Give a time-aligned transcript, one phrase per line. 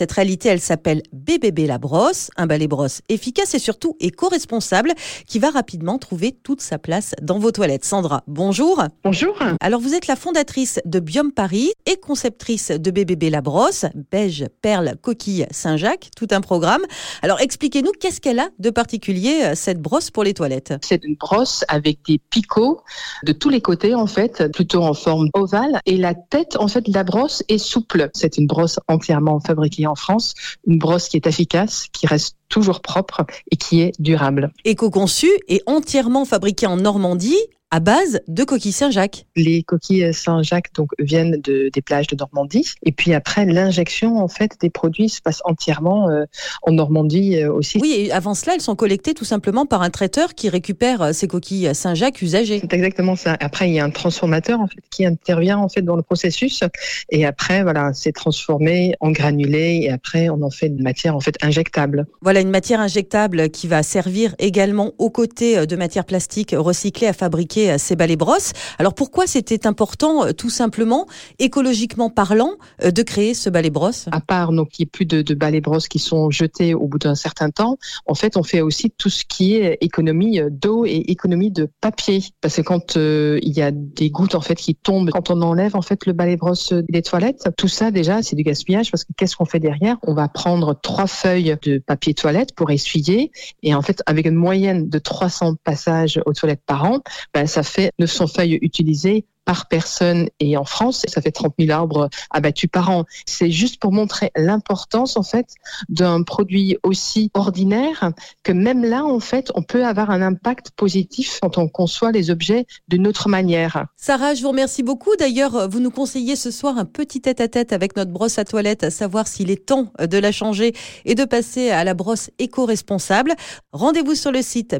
[0.00, 4.94] cette réalité, elle s'appelle BBB la brosse, un balai brosse efficace et surtout éco-responsable
[5.26, 7.84] qui va rapidement trouver toute sa place dans vos toilettes.
[7.84, 8.82] Sandra, bonjour.
[9.04, 9.36] Bonjour.
[9.60, 14.46] Alors vous êtes la fondatrice de Biome Paris et conceptrice de BBB la brosse, beige,
[14.62, 16.80] perle, coquille, Saint-Jacques, tout un programme.
[17.20, 20.72] Alors expliquez-nous qu'est-ce qu'elle a de particulier euh, cette brosse pour les toilettes?
[20.80, 22.80] C'est une brosse avec des picots
[23.26, 26.86] de tous les côtés en fait, plutôt en forme ovale et la tête en fait
[26.86, 28.08] de la brosse est souple.
[28.14, 30.34] C'est une brosse entièrement fabriquée en France,
[30.66, 34.52] une brosse qui est efficace, qui reste toujours propre et qui est durable.
[34.66, 37.38] Éco-conçue et entièrement fabriquée en Normandie
[37.70, 39.26] à base de coquilles Saint-Jacques.
[39.36, 44.28] Les coquilles Saint-Jacques donc viennent de, des plages de Normandie et puis après l'injection en
[44.28, 46.24] fait des produits se passe entièrement euh,
[46.62, 47.78] en Normandie euh, aussi.
[47.80, 51.12] Oui, et avant cela, elles sont collectées tout simplement par un traiteur qui récupère euh,
[51.12, 52.58] ces coquilles Saint-Jacques usagées.
[52.60, 53.36] C'est exactement ça.
[53.38, 56.64] Après, il y a un transformateur en fait qui intervient en fait dans le processus
[57.10, 61.20] et après voilà, c'est transformé en granulé et après on en fait une matière en
[61.20, 62.06] fait injectable.
[62.20, 67.12] Voilà une matière injectable qui va servir également aux côtés de matières plastiques recyclées à
[67.12, 68.52] fabriquer ces balais brosses.
[68.78, 71.06] Alors pourquoi c'était important, euh, tout simplement,
[71.38, 72.52] écologiquement parlant,
[72.82, 74.06] euh, de créer ce balai brosse?
[74.12, 76.86] À part donc qu'il n'y ait plus de, de balais brosses qui sont jetés au
[76.86, 80.84] bout d'un certain temps, en fait, on fait aussi tout ce qui est économie d'eau
[80.86, 82.22] et économie de papier.
[82.40, 85.42] Parce que quand euh, il y a des gouttes en fait qui tombent, quand on
[85.42, 89.04] enlève en fait le balai brosse des toilettes, tout ça déjà c'est du gaspillage parce
[89.04, 89.96] que qu'est-ce qu'on fait derrière?
[90.02, 93.30] On va prendre trois feuilles de papier toilette pour essuyer.
[93.62, 97.00] Et en fait avec une moyenne de 300 passages aux toilettes par an,
[97.34, 101.76] ben, ça fait 900 feuilles utilisées par personne et en France, ça fait 30 000
[101.76, 103.04] arbres abattus par an.
[103.26, 105.56] C'est juste pour montrer l'importance en fait
[105.88, 108.12] d'un produit aussi ordinaire
[108.44, 112.30] que même là en fait on peut avoir un impact positif quand on conçoit les
[112.30, 113.86] objets d'une autre manière.
[113.96, 115.16] Sarah, je vous remercie beaucoup.
[115.18, 118.90] D'ailleurs, vous nous conseillez ce soir un petit tête-à-tête avec notre brosse à toilette, à
[118.92, 123.34] savoir s'il est temps de la changer et de passer à la brosse éco-responsable.
[123.72, 124.76] Rendez-vous sur le site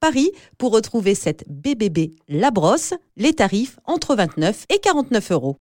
[0.00, 2.94] biome.paris pour retrouver cette BBB La Brosse.
[3.16, 5.56] Les tarifs entre 29 et 49 euros.